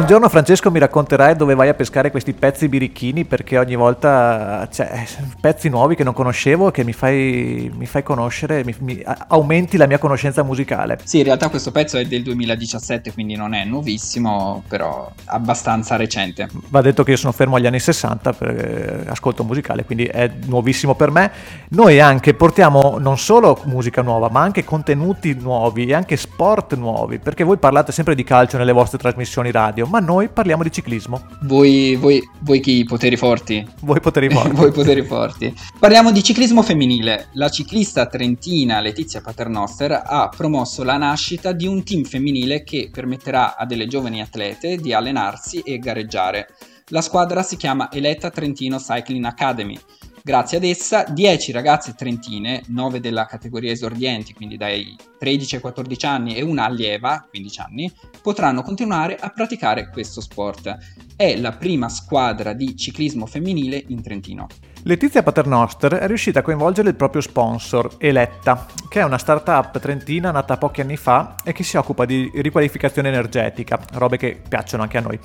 Un 0.00 0.06
giorno 0.06 0.30
Francesco 0.30 0.70
mi 0.70 0.78
racconterai 0.78 1.36
dove 1.36 1.54
vai 1.54 1.68
a 1.68 1.74
pescare 1.74 2.10
questi 2.10 2.32
pezzi 2.32 2.68
birichini 2.68 3.26
perché 3.26 3.58
ogni 3.58 3.76
volta 3.76 4.66
c'è 4.72 5.06
pezzi 5.38 5.68
nuovi 5.68 5.94
che 5.94 6.04
non 6.04 6.14
conoscevo 6.14 6.68
e 6.68 6.70
che 6.70 6.84
mi 6.84 6.94
fai, 6.94 7.70
mi 7.76 7.84
fai 7.84 8.02
conoscere, 8.02 8.64
mi, 8.64 8.74
mi, 8.78 9.02
aumenti 9.28 9.76
la 9.76 9.86
mia 9.86 9.98
conoscenza 9.98 10.42
musicale. 10.42 10.98
Sì, 11.04 11.18
in 11.18 11.24
realtà 11.24 11.50
questo 11.50 11.70
pezzo 11.70 11.98
è 11.98 12.06
del 12.06 12.22
2017, 12.22 13.12
quindi 13.12 13.36
non 13.36 13.52
è 13.52 13.66
nuovissimo, 13.66 14.62
però 14.68 15.12
abbastanza 15.26 15.96
recente. 15.96 16.48
Va 16.68 16.80
detto 16.80 17.02
che 17.02 17.10
io 17.10 17.18
sono 17.18 17.32
fermo 17.32 17.56
agli 17.56 17.66
anni 17.66 17.78
60 17.78 18.32
per 18.32 19.04
ascolto 19.06 19.44
musicale, 19.44 19.84
quindi 19.84 20.04
è 20.04 20.30
nuovissimo 20.46 20.94
per 20.94 21.10
me. 21.10 21.30
Noi 21.68 22.00
anche 22.00 22.32
portiamo 22.32 22.96
non 22.98 23.18
solo 23.18 23.60
musica 23.66 24.00
nuova, 24.00 24.30
ma 24.30 24.40
anche 24.40 24.64
contenuti 24.64 25.36
nuovi 25.38 25.84
e 25.84 25.92
anche 25.92 26.16
sport 26.16 26.74
nuovi, 26.74 27.18
perché 27.18 27.44
voi 27.44 27.58
parlate 27.58 27.92
sempre 27.92 28.14
di 28.14 28.24
calcio 28.24 28.56
nelle 28.56 28.72
vostre 28.72 28.96
trasmissioni 28.96 29.50
radio 29.50 29.80
radio, 29.80 29.86
ma 29.90 29.98
noi 29.98 30.28
parliamo 30.28 30.62
di 30.62 30.70
ciclismo. 30.70 31.26
Voi, 31.42 31.96
voi, 31.96 32.22
voi 32.42 32.60
chi? 32.60 32.84
Poteri 32.84 33.16
forti? 33.16 33.66
Voi 33.80 34.00
poteri 34.00 34.30
forti. 34.30 34.54
voi 34.54 34.70
poteri 34.70 35.04
forti. 35.04 35.52
Parliamo 35.78 36.12
di 36.12 36.22
ciclismo 36.22 36.62
femminile. 36.62 37.28
La 37.32 37.48
ciclista 37.48 38.06
trentina 38.06 38.80
Letizia 38.80 39.20
Paternoster 39.20 40.00
ha 40.06 40.28
promosso 40.28 40.84
la 40.84 40.96
nascita 40.96 41.50
di 41.52 41.66
un 41.66 41.82
team 41.82 42.04
femminile 42.04 42.62
che 42.62 42.88
permetterà 42.92 43.56
a 43.56 43.66
delle 43.66 43.88
giovani 43.88 44.22
atlete 44.22 44.76
di 44.76 44.92
allenarsi 44.92 45.58
e 45.58 45.78
gareggiare. 45.78 46.46
La 46.92 47.02
squadra 47.02 47.42
si 47.42 47.56
chiama 47.56 47.90
Eletta 47.90 48.30
Trentino 48.30 48.78
Cycling 48.78 49.24
Academy 49.24 49.78
Grazie 50.22 50.58
ad 50.58 50.64
essa 50.64 51.04
10 51.04 51.50
ragazze 51.50 51.94
trentine, 51.96 52.62
9 52.66 53.00
della 53.00 53.24
categoria 53.24 53.72
esordienti, 53.72 54.34
quindi 54.34 54.58
dai 54.58 54.94
13 55.18 55.54
ai 55.54 55.60
14 55.62 56.06
anni 56.06 56.34
e 56.34 56.42
una 56.42 56.66
allieva, 56.66 57.26
15 57.30 57.60
anni, 57.60 57.90
potranno 58.20 58.60
continuare 58.60 59.16
a 59.16 59.30
praticare 59.30 59.88
questo 59.88 60.20
sport. 60.20 60.76
È 61.16 61.36
la 61.36 61.52
prima 61.52 61.88
squadra 61.88 62.52
di 62.52 62.76
ciclismo 62.76 63.24
femminile 63.24 63.82
in 63.88 64.02
Trentino. 64.02 64.46
Letizia 64.82 65.22
Paternoster 65.22 65.94
è 65.94 66.06
riuscita 66.06 66.40
a 66.40 66.42
coinvolgere 66.42 66.88
il 66.90 66.96
proprio 66.96 67.22
sponsor, 67.22 67.96
Eletta, 67.98 68.66
che 68.88 69.00
è 69.00 69.04
una 69.04 69.18
startup 69.18 69.78
trentina 69.78 70.30
nata 70.30 70.58
pochi 70.58 70.82
anni 70.82 70.96
fa 70.96 71.36
e 71.44 71.52
che 71.52 71.62
si 71.62 71.78
occupa 71.78 72.04
di 72.04 72.30
riqualificazione 72.34 73.08
energetica, 73.08 73.78
robe 73.92 74.18
che 74.18 74.40
piacciono 74.46 74.82
anche 74.82 74.98
a 74.98 75.00
noi 75.00 75.18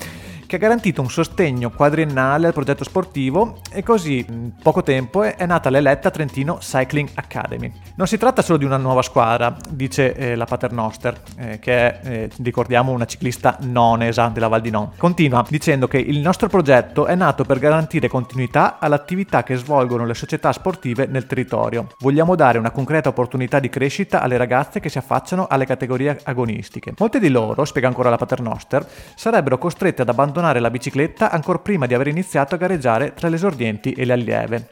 che 0.46 0.56
ha 0.56 0.58
garantito 0.58 1.00
un 1.00 1.10
sostegno 1.10 1.70
quadriennale 1.70 2.46
al 2.46 2.52
progetto 2.52 2.84
sportivo 2.84 3.58
e 3.70 3.82
così 3.82 4.24
in 4.28 4.52
poco 4.62 4.82
tempo 4.82 5.22
è 5.22 5.44
nata 5.44 5.70
l'eletta 5.70 6.10
Trentino 6.10 6.58
Cycling 6.58 7.08
Academy. 7.14 7.72
Non 7.96 8.06
si 8.06 8.16
tratta 8.16 8.42
solo 8.42 8.58
di 8.58 8.64
una 8.64 8.76
nuova 8.76 9.02
squadra, 9.02 9.56
dice 9.68 10.14
eh, 10.14 10.36
la 10.36 10.44
Paternoster, 10.44 11.20
eh, 11.36 11.58
che 11.58 11.72
è, 11.72 12.00
eh, 12.04 12.30
ricordiamo, 12.42 12.92
una 12.92 13.06
ciclista 13.06 13.56
nonesa 13.62 14.28
della 14.28 14.48
Val 14.48 14.60
di 14.60 14.70
Non. 14.70 14.90
Continua 14.96 15.44
dicendo 15.48 15.88
che 15.88 15.98
il 15.98 16.20
nostro 16.20 16.48
progetto 16.48 17.06
è 17.06 17.14
nato 17.16 17.44
per 17.44 17.58
garantire 17.58 18.08
continuità 18.08 18.78
all'attività 18.78 19.42
che 19.42 19.56
svolgono 19.56 20.06
le 20.06 20.14
società 20.14 20.52
sportive 20.52 21.06
nel 21.06 21.26
territorio. 21.26 21.88
Vogliamo 21.98 22.36
dare 22.36 22.58
una 22.58 22.70
concreta 22.70 23.08
opportunità 23.08 23.58
di 23.58 23.68
crescita 23.68 24.20
alle 24.22 24.36
ragazze 24.36 24.78
che 24.78 24.88
si 24.88 24.98
affacciano 24.98 25.46
alle 25.48 25.66
categorie 25.66 26.20
agonistiche. 26.22 26.94
Molte 26.98 27.18
di 27.18 27.30
loro, 27.30 27.64
spiega 27.64 27.88
ancora 27.88 28.10
la 28.10 28.16
Paternoster, 28.16 28.86
sarebbero 29.16 29.58
costrette 29.58 30.02
ad 30.02 30.08
abbandonare 30.08 30.34
abbandonare 30.36 30.60
la 30.60 30.70
bicicletta 30.70 31.30
ancora 31.30 31.58
prima 31.58 31.86
di 31.86 31.94
aver 31.94 32.08
iniziato 32.08 32.54
a 32.54 32.58
gareggiare 32.58 33.14
tra 33.14 33.28
le 33.28 33.36
esordienti 33.36 33.92
e 33.92 34.04
le 34.04 34.12
allieve. 34.12 34.68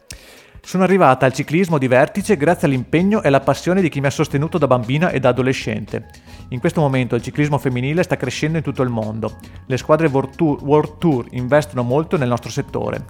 Sono 0.62 0.82
arrivata 0.82 1.26
al 1.26 1.32
ciclismo 1.32 1.78
di 1.78 1.88
vertice 1.88 2.36
grazie 2.36 2.66
all'impegno 2.66 3.22
e 3.22 3.28
alla 3.28 3.40
passione 3.40 3.80
di 3.80 3.88
chi 3.88 4.00
mi 4.00 4.06
ha 4.06 4.10
sostenuto 4.10 4.56
da 4.56 4.66
bambina 4.66 5.10
e 5.10 5.20
da 5.20 5.28
adolescente. 5.28 6.08
In 6.48 6.60
questo 6.60 6.80
momento 6.80 7.14
il 7.14 7.22
ciclismo 7.22 7.58
femminile 7.58 8.02
sta 8.02 8.16
crescendo 8.16 8.58
in 8.58 8.64
tutto 8.64 8.82
il 8.82 8.88
mondo. 8.88 9.36
Le 9.66 9.76
squadre 9.76 10.08
World 10.08 10.36
Tour, 10.36 10.62
World 10.62 10.98
Tour 10.98 11.26
investono 11.30 11.82
molto 11.82 12.16
nel 12.16 12.28
nostro 12.28 12.50
settore. 12.50 13.04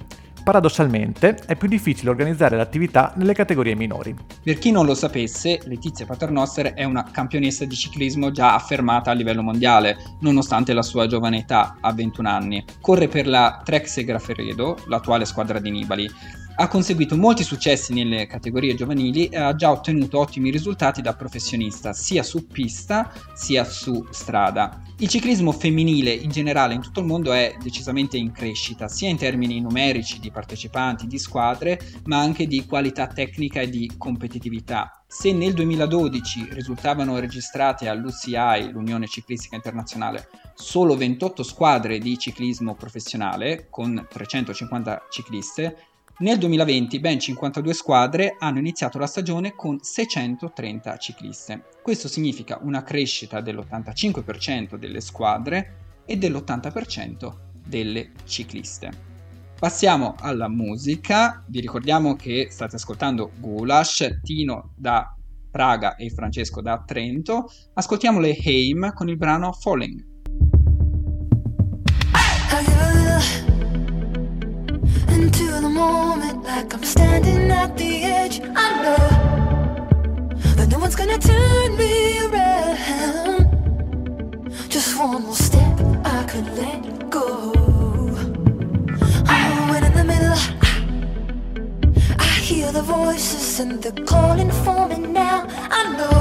Paradossalmente 0.45 1.37
è 1.47 1.57
più 1.57 1.69
difficile 1.69 2.11
organizzare 2.11 2.59
l'attività 2.59 3.15
nelle 3.17 3.33
categorie 3.33 3.75
minori. 3.75 4.15
Per 4.43 4.59
chi 4.59 4.73
non 4.73 4.85
lo 4.85 4.93
sapesse, 4.93 5.59
Letizia 5.65 6.05
Paternoster 6.05 6.75
è 6.75 6.85
una 6.85 7.03
campionessa 7.11 7.65
di 7.65 7.75
ciclismo 7.75 8.31
già 8.31 8.53
affermata 8.55 9.11
a 9.11 9.15
livello 9.15 9.41
mondiale, 9.41 9.97
nonostante 10.21 10.75
la 10.75 10.83
sua 10.83 11.07
giovane 11.07 11.39
età, 11.39 11.79
a 11.81 11.95
21 11.95 12.29
anni. 12.29 12.63
Corre 12.83 13.09
per 13.09 13.27
la 13.27 13.63
Trek 13.65 13.89
Segrafredo, 13.89 14.77
l'attuale 14.89 15.25
squadra 15.25 15.59
di 15.59 15.71
Nibali 15.71 16.11
ha 16.57 16.69
conseguito 16.69 17.17
molti 17.17 17.43
successi 17.43 17.93
nelle 17.93 18.27
categorie 18.27 18.75
giovanili 18.75 19.27
e 19.27 19.37
ha 19.39 19.55
già 19.55 19.71
ottenuto 19.71 20.19
ottimi 20.19 20.51
risultati 20.51 21.03
da 21.03 21.15
professionista 21.15 21.93
sia 21.93 22.23
su 22.23 22.47
pista 22.47 23.13
sia 23.35 23.65
su 23.65 24.07
strada. 24.11 24.81
Il 24.99 25.09
ciclismo 25.09 25.51
femminile 25.51 26.13
in 26.13 26.31
generale 26.31 26.75
in 26.75 26.81
tutto 26.81 27.01
il 27.01 27.07
mondo 27.07 27.33
è 27.33 27.57
decisamente 27.61 28.17
in 28.17 28.31
crescita, 28.31 28.87
sia 28.87 29.09
in 29.09 29.17
termini 29.17 29.61
numerici 29.61 30.21
di 30.21 30.31
partecipanti, 30.31 31.09
di 31.09 31.19
squadre, 31.19 31.81
ma 32.05 32.21
anche 32.21 32.47
di 32.47 32.65
qualità 32.65 33.09
tecnica 33.09 33.61
e 33.61 33.69
di 33.69 33.91
competitività. 33.99 35.03
Se 35.07 35.33
nel 35.33 35.53
2012 35.55 36.49
risultavano 36.51 37.19
registrate 37.19 37.89
all'UCI, 37.89 38.71
l'Unione 38.71 39.09
Ciclistica 39.09 39.57
Internazionale, 39.57 40.29
solo 40.55 40.97
28 40.97 41.43
squadre 41.43 41.99
di 41.99 42.17
ciclismo 42.17 42.75
professionale 42.75 43.67
con 43.71 44.07
350 44.09 45.07
cicliste, 45.11 45.77
nel 46.19 46.39
2020 46.39 47.01
ben 47.01 47.19
52 47.19 47.75
squadre 47.75 48.37
hanno 48.39 48.61
iniziato 48.61 48.99
la 48.99 49.07
stagione 49.09 49.57
con 49.57 49.79
630 49.81 50.97
cicliste. 50.97 51.65
Questo 51.83 52.07
significa 52.07 52.61
una 52.63 52.85
crescita 52.85 53.41
dell'85% 53.41 54.77
delle 54.77 55.01
squadre 55.01 56.03
e 56.07 56.17
dell'80% 56.17 57.33
delle 57.67 58.13
cicliste. 58.25 59.13
Passiamo 59.59 60.15
alla 60.21 60.49
musica, 60.49 61.43
vi 61.49 61.59
ricordiamo 61.59 62.15
che 62.15 62.47
state 62.49 62.77
ascoltando 62.77 63.33
Gulash, 63.41 64.21
Tino 64.23 64.71
da 64.77 65.17
Praga 65.51 65.97
e 65.97 66.11
Francesco 66.11 66.61
da 66.61 66.81
Trento. 66.87 67.51
Ascoltiamo 67.73 68.21
le 68.21 68.37
Haim 68.41 68.93
con 68.93 69.09
il 69.09 69.17
brano 69.17 69.53
Falling. 69.53 70.14
Into 75.35 75.61
the 75.61 75.69
moment 75.69 76.45
like 76.45 76.73
I'm 76.73 76.85
standing 76.85 77.51
at 77.51 77.77
the 77.77 78.05
edge. 78.05 78.41
I 78.41 78.83
know 78.83 79.07
that 80.57 80.69
no 80.71 80.79
one's 80.79 80.95
gonna 80.95 81.19
turn 81.19 81.77
me 81.77 82.21
around. 82.27 83.51
Just 84.69 84.97
one 84.99 85.25
more 85.25 85.35
step, 85.35 85.81
I 86.05 86.25
could 86.31 86.47
let 86.57 87.11
go. 87.11 87.53
Oh, 89.27 89.75
and 89.77 89.85
in 89.87 89.95
the 90.01 90.05
middle, 90.05 90.39
I, 92.19 92.27
I 92.27 92.41
hear 92.49 92.71
the 92.71 92.83
voices 92.83 93.59
and 93.61 93.83
they're 93.83 94.05
calling 94.05 94.53
for 94.63 94.89
me 94.89 94.99
now. 94.99 95.47
I 95.79 95.83
know 95.99 96.19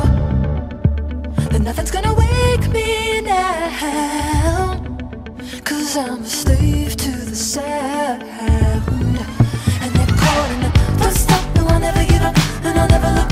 that 1.50 1.62
nothing's 1.62 1.92
gonna 1.92 2.14
wake 2.14 2.68
me 2.72 3.22
down. 3.22 4.74
Cause 5.64 5.98
I'm 5.98 6.24
a 6.24 6.26
slave 6.26 6.96
to 6.96 7.12
the 7.12 7.36
sound 7.36 8.33
never, 12.74 13.00
never. 13.00 13.23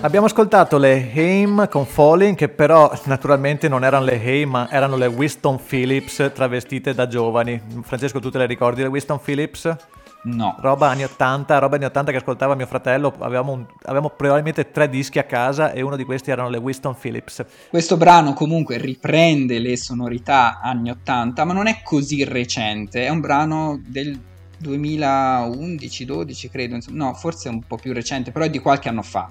Abbiamo 0.00 0.26
ascoltato 0.26 0.78
le 0.78 1.10
Haim 1.12 1.68
con 1.68 1.84
Falling, 1.84 2.36
che 2.36 2.48
però 2.48 2.96
naturalmente 3.06 3.66
non 3.66 3.82
erano 3.84 4.04
le 4.04 4.20
Haim, 4.24 4.48
ma 4.48 4.70
erano 4.70 4.96
le 4.96 5.06
Winston 5.06 5.58
Phillips 5.60 6.30
travestite 6.32 6.94
da 6.94 7.08
giovani. 7.08 7.60
Francesco, 7.82 8.20
tu 8.20 8.30
te 8.30 8.38
le 8.38 8.46
ricordi 8.46 8.82
le 8.82 8.86
Winston 8.86 9.20
Phillips? 9.20 9.76
No. 10.22 10.54
Roba 10.60 10.90
anni 10.90 11.02
80, 11.02 11.58
roba 11.58 11.74
anni 11.74 11.86
80 11.86 12.12
che 12.12 12.18
ascoltava 12.18 12.54
mio 12.54 12.66
fratello. 12.66 13.12
Avevamo, 13.18 13.50
un- 13.52 13.66
avevamo 13.82 14.10
probabilmente 14.10 14.70
tre 14.70 14.88
dischi 14.88 15.18
a 15.18 15.24
casa 15.24 15.72
e 15.72 15.82
uno 15.82 15.96
di 15.96 16.04
questi 16.04 16.30
erano 16.30 16.48
le 16.48 16.58
Winston 16.58 16.94
Phillips. 16.96 17.44
Questo 17.68 17.96
brano 17.96 18.34
comunque 18.34 18.78
riprende 18.78 19.58
le 19.58 19.76
sonorità 19.76 20.60
anni 20.62 20.90
80, 20.90 21.44
ma 21.44 21.52
non 21.52 21.66
è 21.66 21.80
così 21.82 22.22
recente, 22.22 23.04
è 23.04 23.08
un 23.08 23.18
brano 23.18 23.80
del 23.84 24.16
2011-12 24.62 26.50
credo, 26.50 26.76
insomma, 26.76 27.06
no, 27.06 27.14
forse 27.14 27.48
è 27.48 27.52
un 27.52 27.62
po' 27.66 27.76
più 27.76 27.92
recente, 27.92 28.30
però 28.30 28.44
è 28.44 28.50
di 28.50 28.58
qualche 28.58 28.88
anno 28.88 29.02
fa, 29.02 29.30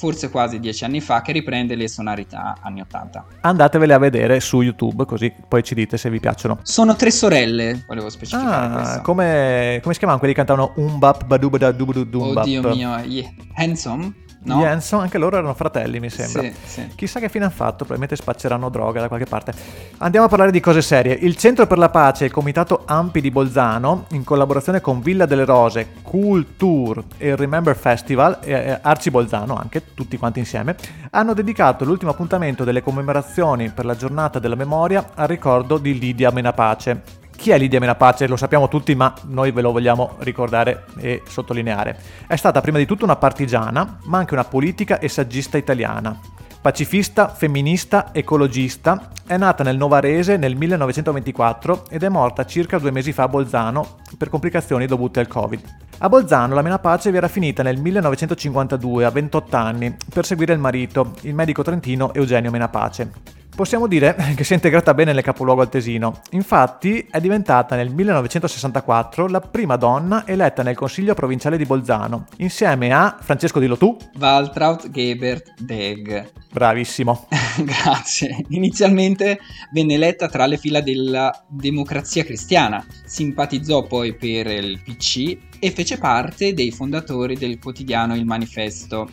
forse 0.00 0.30
quasi 0.30 0.58
dieci 0.60 0.82
anni 0.82 1.02
fa, 1.02 1.20
che 1.20 1.30
riprende 1.30 1.74
le 1.74 1.86
sonorità 1.86 2.56
anni 2.62 2.80
80. 2.80 3.24
Andatevele 3.42 3.92
a 3.92 3.98
vedere 3.98 4.40
su 4.40 4.62
YouTube, 4.62 5.04
così 5.04 5.30
poi 5.46 5.62
ci 5.62 5.74
dite 5.74 5.98
se 5.98 6.08
vi 6.08 6.18
piacciono. 6.18 6.60
Sono 6.62 6.96
tre 6.96 7.10
sorelle, 7.10 7.84
volevo 7.86 8.08
specificare 8.08 8.94
Ah, 8.94 9.00
come, 9.02 9.78
come 9.82 9.92
si 9.92 9.98
chiamavano 9.98 10.18
quelli 10.18 10.32
che 10.32 10.42
cantavano 10.42 10.72
Umbap 10.76 11.26
Badubada 11.26 11.70
Dubudu 11.70 12.04
Dumbap? 12.04 12.44
Oddio 12.44 12.74
mio, 12.74 12.96
yeah. 13.00 13.30
Handsome? 13.56 14.14
No? 14.42 14.64
Hanson, 14.64 15.00
anche 15.00 15.18
loro 15.18 15.36
erano 15.36 15.54
fratelli, 15.54 16.00
mi 16.00 16.08
sembra. 16.08 16.42
Sì, 16.42 16.54
sì. 16.64 16.88
Chissà 16.94 17.20
che 17.20 17.28
fine 17.28 17.44
hanno 17.44 17.52
fatto, 17.52 17.84
probabilmente 17.84 18.16
spacceranno 18.16 18.70
droga 18.70 19.00
da 19.00 19.08
qualche 19.08 19.26
parte. 19.26 19.52
Andiamo 19.98 20.26
a 20.26 20.28
parlare 20.28 20.50
di 20.50 20.60
cose 20.60 20.80
serie. 20.80 21.12
Il 21.12 21.36
Centro 21.36 21.66
per 21.66 21.76
la 21.76 21.90
Pace 21.90 22.24
e 22.24 22.26
il 22.28 22.32
Comitato 22.32 22.82
Ampi 22.86 23.20
di 23.20 23.30
Bolzano, 23.30 24.06
in 24.12 24.24
collaborazione 24.24 24.80
con 24.80 25.02
Villa 25.02 25.26
delle 25.26 25.44
Rose, 25.44 25.88
Cool 26.02 26.56
Tour 26.56 27.04
e 27.18 27.28
il 27.28 27.36
Remember 27.36 27.76
Festival, 27.76 28.38
e 28.42 28.52
e 28.52 28.78
Arci 28.80 29.10
Bolzano 29.10 29.56
anche, 29.56 29.94
tutti 29.94 30.16
quanti 30.16 30.38
insieme, 30.38 30.76
hanno 31.10 31.34
dedicato 31.34 31.84
l'ultimo 31.84 32.10
appuntamento 32.10 32.64
delle 32.64 32.82
commemorazioni 32.82 33.70
per 33.70 33.84
la 33.84 33.96
giornata 33.96 34.38
della 34.38 34.54
memoria 34.54 35.10
al 35.14 35.28
ricordo 35.28 35.78
di 35.78 35.98
Lidia 35.98 36.30
Menapace. 36.30 37.18
Chi 37.40 37.52
è 37.52 37.56
Lidia 37.56 37.80
Menapace? 37.80 38.26
Lo 38.26 38.36
sappiamo 38.36 38.68
tutti, 38.68 38.94
ma 38.94 39.14
noi 39.28 39.50
ve 39.50 39.62
lo 39.62 39.72
vogliamo 39.72 40.16
ricordare 40.18 40.84
e 40.98 41.22
sottolineare. 41.26 41.98
È 42.26 42.36
stata 42.36 42.60
prima 42.60 42.76
di 42.76 42.84
tutto 42.84 43.04
una 43.04 43.16
partigiana, 43.16 43.96
ma 44.04 44.18
anche 44.18 44.34
una 44.34 44.44
politica 44.44 44.98
e 44.98 45.08
saggista 45.08 45.56
italiana. 45.56 46.20
Pacifista, 46.60 47.28
femminista, 47.28 48.12
ecologista, 48.12 49.08
è 49.26 49.38
nata 49.38 49.64
nel 49.64 49.78
Novarese 49.78 50.36
nel 50.36 50.54
1924 50.54 51.86
ed 51.88 52.02
è 52.02 52.10
morta 52.10 52.44
circa 52.44 52.76
due 52.76 52.90
mesi 52.90 53.10
fa 53.10 53.22
a 53.22 53.28
Bolzano 53.28 53.96
per 54.18 54.28
complicazioni 54.28 54.84
dovute 54.84 55.20
al 55.20 55.26
Covid. 55.26 55.62
A 55.96 56.10
Bolzano 56.10 56.54
la 56.54 56.60
Menapace 56.60 57.10
vi 57.10 57.16
era 57.16 57.28
finita 57.28 57.62
nel 57.62 57.80
1952 57.80 59.06
a 59.06 59.10
28 59.10 59.56
anni 59.56 59.96
per 60.12 60.26
seguire 60.26 60.52
il 60.52 60.58
marito, 60.58 61.14
il 61.22 61.34
medico 61.34 61.62
trentino 61.62 62.12
Eugenio 62.12 62.50
Menapace. 62.50 63.38
Possiamo 63.54 63.86
dire 63.86 64.16
che 64.36 64.44
si 64.44 64.52
è 64.52 64.54
integrata 64.54 64.94
bene 64.94 65.12
nel 65.12 65.22
capoluogo 65.22 65.60
altesino. 65.60 66.20
Infatti 66.30 67.06
è 67.10 67.20
diventata 67.20 67.76
nel 67.76 67.90
1964 67.90 69.28
la 69.28 69.40
prima 69.40 69.76
donna 69.76 70.26
eletta 70.26 70.62
nel 70.62 70.76
Consiglio 70.76 71.14
provinciale 71.14 71.56
di 71.56 71.64
Bolzano, 71.64 72.26
insieme 72.38 72.92
a 72.92 73.16
Francesco 73.20 73.58
Dillo 73.58 73.76
tu, 73.76 73.96
Waltraud 74.18 74.90
Gebert 74.90 75.54
Deg. 75.58 76.30
bravissimo. 76.52 77.28
Grazie. 77.62 78.44
Inizialmente 78.48 79.40
venne 79.72 79.94
eletta 79.94 80.28
tra 80.28 80.46
le 80.46 80.56
fila 80.56 80.80
della 80.80 81.44
Democrazia 81.48 82.24
Cristiana, 82.24 82.84
simpatizzò 83.04 83.86
poi 83.86 84.14
per 84.14 84.46
il 84.46 84.80
PC 84.82 85.36
e 85.58 85.70
fece 85.70 85.98
parte 85.98 86.54
dei 86.54 86.70
fondatori 86.70 87.36
del 87.36 87.58
quotidiano 87.58 88.14
Il 88.14 88.24
Manifesto. 88.24 89.10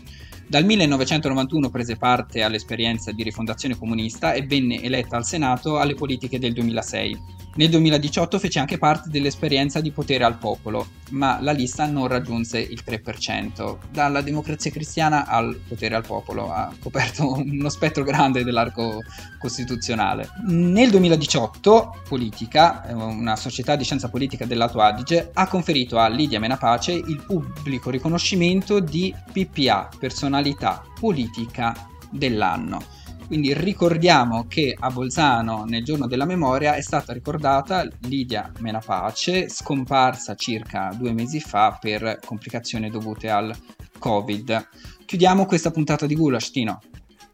Dal 0.50 0.64
1991 0.64 1.70
prese 1.70 1.98
parte 1.98 2.42
all'esperienza 2.42 3.12
di 3.12 3.22
rifondazione 3.22 3.78
comunista 3.78 4.32
e 4.32 4.44
venne 4.44 4.82
eletta 4.82 5.18
al 5.18 5.26
Senato 5.26 5.78
alle 5.78 5.94
politiche 5.94 6.40
del 6.40 6.54
2006. 6.54 7.20
Nel 7.58 7.72
2018 7.72 8.38
fece 8.38 8.60
anche 8.60 8.78
parte 8.78 9.10
dell'esperienza 9.10 9.82
di 9.82 9.90
potere 9.90 10.24
al 10.24 10.38
popolo, 10.38 10.90
ma 11.10 11.40
la 11.42 11.52
lista 11.52 11.88
non 11.88 12.08
raggiunse 12.08 12.60
il 12.60 12.84
3%. 12.86 13.78
Dalla 13.92 14.22
democrazia 14.22 14.70
cristiana 14.70 15.26
al 15.26 15.60
potere 15.68 15.96
al 15.96 16.06
popolo 16.06 16.52
ha 16.54 16.72
coperto 16.80 17.34
uno 17.42 17.70
spettro 17.70 18.04
grande 18.04 18.44
dell'arco 18.44 19.02
costituzionale. 19.40 20.30
Nel 20.46 20.92
2018 20.92 22.04
Politica, 22.08 22.86
eh, 22.86 22.94
una 22.94 23.36
società 23.36 23.76
di 23.76 23.84
scienza 23.84 24.10
politica 24.10 24.46
dell'Alto 24.46 24.80
Adige, 24.80 25.32
ha 25.34 25.48
conferito 25.48 25.98
a 25.98 26.08
Lidia 26.10 26.40
Menapace 26.40 26.92
il 26.92 27.24
pubblico 27.26 27.90
riconoscimento 27.90 28.80
di 28.80 29.12
PPA, 29.34 29.90
personalità 29.98 30.84
politica 31.00 31.74
dell'anno. 32.12 32.97
Quindi 33.28 33.54
ricordiamo 33.54 34.46
che 34.48 34.74
a 34.80 34.90
Bolzano 34.90 35.66
nel 35.66 35.84
giorno 35.84 36.08
della 36.08 36.24
memoria 36.24 36.76
è 36.76 36.82
stata 36.82 37.12
ricordata 37.12 37.86
Lidia 38.04 38.50
Menapace, 38.60 39.50
scomparsa 39.50 40.34
circa 40.36 40.96
due 40.98 41.12
mesi 41.12 41.42
fa 41.42 41.78
per 41.80 42.20
complicazioni 42.24 42.90
dovute 42.90 43.30
al 43.30 43.54
Covid. 44.00 44.70
Chiudiamo 45.06 45.46
questa 45.46 45.72
puntata 45.72 46.06
di 46.06 46.16
Gulash. 46.16 46.52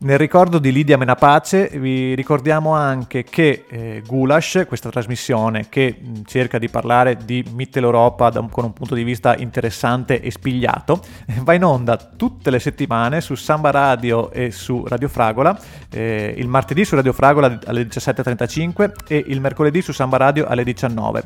Nel 0.03 0.17
ricordo 0.17 0.59
di 0.59 0.73
Lidia 0.73 0.97
Menapace 0.97 1.69
vi 1.75 2.13
ricordiamo 2.13 2.73
anche 2.73 3.23
che 3.23 3.63
eh, 3.69 4.03
Gulash, 4.05 4.65
questa 4.67 4.89
trasmissione 4.89 5.69
che 5.69 5.95
mh, 5.97 6.23
cerca 6.25 6.59
di 6.59 6.67
parlare 6.67 7.15
di 7.23 7.41
Mitteleuropa 7.53 8.29
da 8.29 8.45
con 8.51 8.65
un 8.65 8.73
punto 8.73 8.95
di 8.95 9.03
vista 9.03 9.33
interessante 9.37 10.19
e 10.19 10.29
spigliato, 10.29 10.99
va 11.43 11.53
in 11.53 11.63
onda 11.63 11.95
tutte 11.95 12.49
le 12.49 12.59
settimane 12.59 13.21
su 13.21 13.35
Samba 13.35 13.71
Radio 13.71 14.29
e 14.31 14.51
su 14.51 14.83
Radio 14.85 15.07
Fragola, 15.07 15.57
eh, 15.89 16.33
il 16.37 16.49
martedì 16.49 16.83
su 16.83 16.95
Radio 16.95 17.13
Fragola 17.13 17.57
alle 17.65 17.83
17.35 17.83 18.91
e 19.07 19.23
il 19.25 19.39
mercoledì 19.39 19.81
su 19.81 19.93
Samba 19.93 20.17
Radio 20.17 20.45
alle 20.47 20.65
19. 20.65 21.23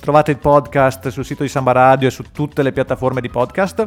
Trovate 0.00 0.30
il 0.30 0.38
podcast 0.38 1.08
sul 1.08 1.26
sito 1.26 1.42
di 1.42 1.50
Samba 1.50 1.72
Radio 1.72 2.08
e 2.08 2.10
su 2.10 2.22
tutte 2.32 2.62
le 2.62 2.72
piattaforme 2.72 3.20
di 3.20 3.28
podcast. 3.28 3.86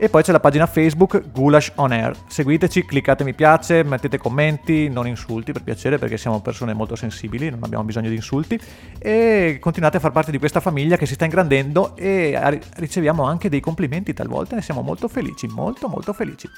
E 0.00 0.08
poi 0.08 0.22
c'è 0.22 0.30
la 0.30 0.38
pagina 0.38 0.66
Facebook 0.66 1.32
Gulash 1.32 1.72
On 1.74 1.90
Air. 1.90 2.14
Seguiteci, 2.28 2.84
cliccate 2.84 3.24
mi 3.24 3.34
piace, 3.34 3.82
mettete 3.82 4.16
commenti, 4.16 4.88
non 4.88 5.08
insulti 5.08 5.50
per 5.50 5.64
piacere 5.64 5.98
perché 5.98 6.16
siamo 6.16 6.40
persone 6.40 6.72
molto 6.72 6.94
sensibili, 6.94 7.50
non 7.50 7.64
abbiamo 7.64 7.82
bisogno 7.82 8.08
di 8.08 8.14
insulti. 8.14 8.56
E 8.96 9.58
continuate 9.60 9.96
a 9.96 10.00
far 10.00 10.12
parte 10.12 10.30
di 10.30 10.38
questa 10.38 10.60
famiglia 10.60 10.96
che 10.96 11.04
si 11.04 11.14
sta 11.14 11.24
ingrandendo 11.24 11.96
e 11.96 12.60
riceviamo 12.76 13.24
anche 13.24 13.48
dei 13.48 13.58
complimenti 13.58 14.14
talvolta 14.14 14.56
e 14.56 14.62
siamo 14.62 14.82
molto 14.82 15.08
felici, 15.08 15.48
molto 15.48 15.88
molto 15.88 16.12
felici. 16.12 16.48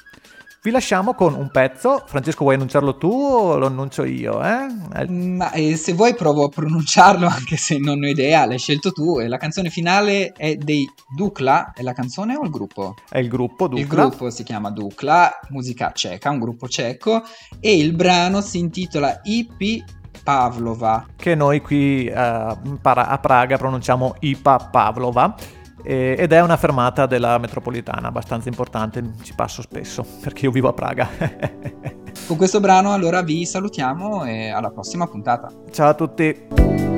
Vi 0.63 0.69
lasciamo 0.69 1.15
con 1.15 1.33
un 1.33 1.49
pezzo. 1.49 2.03
Francesco, 2.05 2.43
vuoi 2.43 2.53
annunciarlo 2.53 2.95
tu 2.95 3.11
o 3.11 3.57
lo 3.57 3.65
annuncio 3.65 4.03
io? 4.03 4.43
Eh? 4.43 5.07
Ma 5.09 5.51
eh, 5.53 5.75
se 5.75 5.93
vuoi 5.93 6.13
provo 6.13 6.43
a 6.43 6.49
pronunciarlo, 6.49 7.25
anche 7.27 7.57
se 7.57 7.79
non 7.79 8.03
ho 8.03 8.05
idea, 8.05 8.45
l'hai 8.45 8.59
scelto 8.59 8.91
tu. 8.91 9.19
E 9.19 9.27
la 9.27 9.37
canzone 9.37 9.71
finale 9.71 10.33
è 10.33 10.57
dei 10.57 10.87
Dukla. 11.15 11.73
È 11.73 11.81
la 11.81 11.93
canzone 11.93 12.35
o 12.35 12.43
il 12.43 12.51
gruppo? 12.51 12.93
È 13.09 13.17
il 13.17 13.27
gruppo 13.27 13.67
Dukla. 13.67 13.81
Il 13.81 13.87
gruppo 13.87 14.29
si 14.29 14.43
chiama 14.43 14.69
Dukla, 14.69 15.39
musica 15.49 15.91
ceca, 15.93 16.29
un 16.29 16.37
gruppo 16.37 16.67
ceco. 16.67 17.23
E 17.59 17.75
il 17.75 17.95
brano 17.95 18.41
si 18.41 18.59
intitola 18.59 19.19
IP 19.23 19.83
Pavlova. 20.23 21.07
Che 21.15 21.33
noi 21.33 21.61
qui 21.61 22.05
uh, 22.05 22.13
a 22.13 23.19
Praga 23.19 23.57
pronunciamo 23.57 24.13
IPA 24.19 24.69
Pavlova 24.71 25.35
ed 25.83 26.31
è 26.31 26.41
una 26.41 26.57
fermata 26.57 27.05
della 27.05 27.37
metropolitana 27.37 28.07
abbastanza 28.07 28.49
importante, 28.49 29.13
ci 29.23 29.33
passo 29.33 29.61
spesso 29.61 30.05
perché 30.21 30.45
io 30.45 30.51
vivo 30.51 30.69
a 30.69 30.73
Praga. 30.73 31.09
Con 32.27 32.37
questo 32.37 32.59
brano 32.59 32.93
allora 32.93 33.21
vi 33.21 33.45
salutiamo 33.45 34.25
e 34.25 34.49
alla 34.49 34.69
prossima 34.69 35.07
puntata. 35.07 35.51
Ciao 35.71 35.89
a 35.89 35.93
tutti. 35.93 36.90